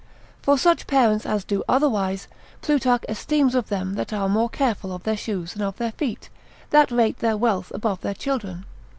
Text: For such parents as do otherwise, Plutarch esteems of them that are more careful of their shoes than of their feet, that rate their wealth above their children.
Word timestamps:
For 0.41 0.57
such 0.57 0.87
parents 0.87 1.27
as 1.27 1.43
do 1.43 1.63
otherwise, 1.69 2.27
Plutarch 2.63 3.03
esteems 3.07 3.53
of 3.53 3.69
them 3.69 3.93
that 3.93 4.11
are 4.11 4.27
more 4.27 4.49
careful 4.49 4.91
of 4.95 5.03
their 5.03 5.15
shoes 5.15 5.53
than 5.53 5.61
of 5.61 5.77
their 5.77 5.91
feet, 5.91 6.31
that 6.71 6.89
rate 6.89 7.19
their 7.19 7.37
wealth 7.37 7.71
above 7.75 8.01
their 8.01 8.15
children. 8.15 8.65